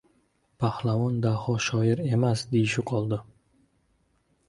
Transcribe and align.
Pahlavon 0.63 1.19
Daho 1.27 1.55
shoir 1.67 2.03
emas, 2.17 2.45
deyishi 2.57 2.89
qoldi! 2.93 3.25